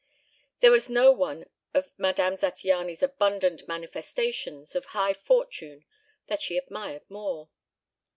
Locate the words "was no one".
0.71-1.45